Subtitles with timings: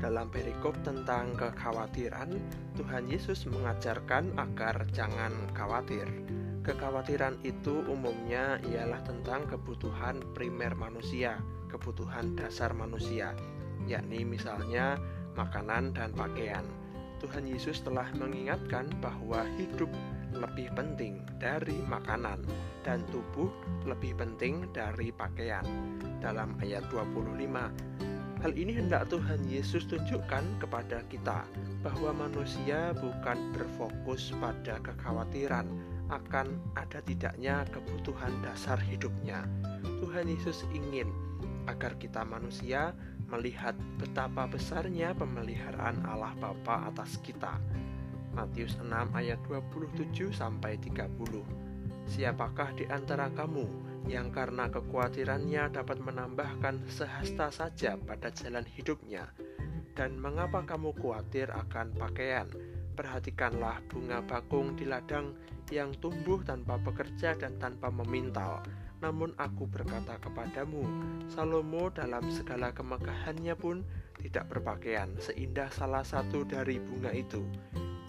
[0.00, 2.32] dalam perikop tentang kekhawatiran,
[2.74, 6.08] Tuhan Yesus mengajarkan agar jangan khawatir.
[6.64, 13.36] Kekhawatiran itu umumnya ialah tentang kebutuhan primer manusia, kebutuhan dasar manusia,
[13.84, 14.96] yakni misalnya
[15.36, 16.64] makanan dan pakaian.
[17.20, 19.92] Tuhan Yesus telah mengingatkan bahwa hidup
[20.32, 22.40] lebih penting dari makanan
[22.80, 23.52] dan tubuh
[23.84, 25.64] lebih penting dari pakaian.
[26.24, 28.00] Dalam ayat 25,
[28.40, 31.44] hal ini hendak Tuhan Yesus tunjukkan kepada kita
[31.84, 35.68] bahwa manusia bukan berfokus pada kekhawatiran
[36.08, 39.44] akan ada tidaknya kebutuhan dasar hidupnya.
[40.00, 41.12] Tuhan Yesus ingin
[41.68, 42.96] agar kita manusia
[43.28, 47.60] melihat betapa besarnya pemeliharaan Allah Bapa atas kita.
[48.32, 51.12] Matius 6 ayat 27 sampai 30.
[52.08, 59.28] Siapakah di antara kamu yang karena kekhawatirannya dapat menambahkan sehasta saja pada jalan hidupnya?
[59.96, 62.48] Dan mengapa kamu khawatir akan pakaian?
[62.96, 65.36] Perhatikanlah bunga bakung di ladang
[65.68, 68.62] yang tumbuh tanpa bekerja dan tanpa memintal
[69.00, 70.84] namun aku berkata kepadamu,
[71.32, 73.80] Salomo dalam segala kemegahannya pun
[74.20, 77.40] tidak berpakaian seindah salah satu dari bunga itu.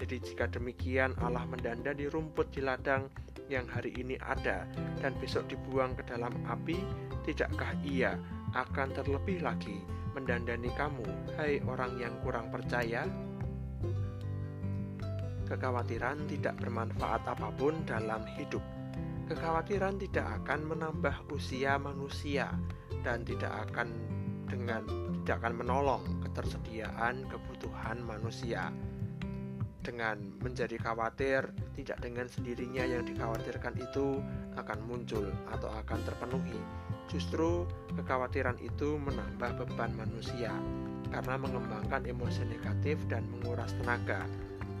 [0.00, 3.12] Jadi jika demikian Allah mendanda di rumput di ladang
[3.48, 4.68] yang hari ini ada
[5.00, 6.78] dan besok dibuang ke dalam api,
[7.24, 8.16] tidakkah ia
[8.52, 9.80] akan terlebih lagi
[10.12, 11.04] mendandani kamu,
[11.36, 13.08] hai orang yang kurang percaya?
[15.48, 18.60] Kekhawatiran tidak bermanfaat apa pun dalam hidup
[19.28, 22.48] Kekhawatiran tidak akan menambah usia manusia
[23.04, 23.92] dan tidak akan
[24.48, 24.88] dengan
[25.20, 28.72] tidak akan menolong ketersediaan kebutuhan manusia.
[29.88, 34.20] Dengan menjadi khawatir, tidak dengan sendirinya yang dikhawatirkan itu
[34.60, 36.60] akan muncul atau akan terpenuhi.
[37.08, 37.64] Justru
[37.96, 40.52] kekhawatiran itu menambah beban manusia
[41.08, 44.28] karena mengembangkan emosi negatif dan menguras tenaga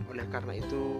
[0.08, 0.96] oleh karena itu,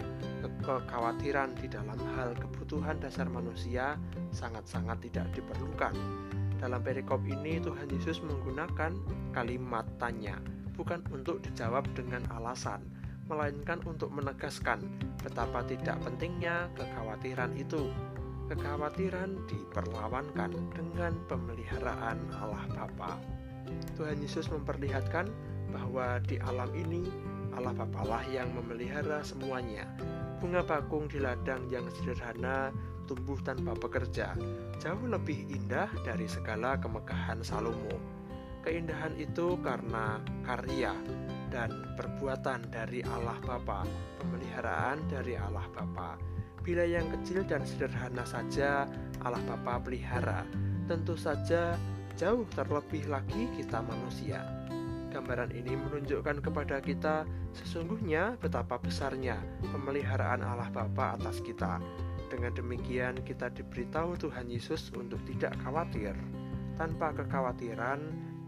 [0.61, 3.97] kekhawatiran di dalam hal kebutuhan dasar manusia
[4.29, 5.97] sangat-sangat tidak diperlukan.
[6.61, 8.93] Dalam perikop ini, Tuhan Yesus menggunakan
[9.33, 10.37] kalimat tanya,
[10.77, 12.85] bukan untuk dijawab dengan alasan,
[13.29, 14.81] melainkan untuk menegaskan
[15.21, 17.93] betapa tidak pentingnya kekhawatiran itu.
[18.49, 23.21] Kekhawatiran diperlawankan dengan pemeliharaan Allah Bapa.
[23.93, 25.29] Tuhan Yesus memperlihatkan
[25.69, 27.05] bahwa di alam ini
[27.53, 29.85] Allah Bapalah yang memelihara semuanya.
[30.41, 32.73] Bunga bakung di ladang yang sederhana
[33.05, 34.37] tumbuh tanpa bekerja,
[34.77, 37.97] jauh lebih indah dari segala kemegahan Salomo.
[38.61, 40.93] Keindahan itu karena karya
[41.49, 43.85] dan perbuatan dari Allah Bapa,
[44.21, 46.15] pemeliharaan dari Allah Bapa.
[46.61, 48.85] Bila yang kecil dan sederhana saja
[49.25, 50.45] Allah Bapa pelihara,
[50.85, 51.75] tentu saja
[52.13, 54.45] jauh terlebih lagi kita manusia.
[55.09, 57.25] Gambaran ini menunjukkan kepada kita
[57.57, 59.41] sesungguhnya betapa besarnya
[59.73, 61.81] pemeliharaan Allah Bapa atas kita.
[62.29, 66.13] Dengan demikian kita diberitahu Tuhan Yesus untuk tidak khawatir.
[66.77, 67.99] Tanpa kekhawatiran,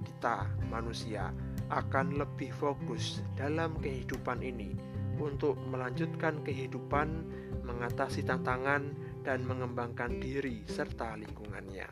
[0.06, 1.34] kita manusia
[1.72, 4.76] akan lebih fokus dalam kehidupan ini
[5.22, 7.24] untuk melanjutkan kehidupan,
[7.64, 11.88] mengatasi tantangan, dan mengembangkan diri serta lingkungannya.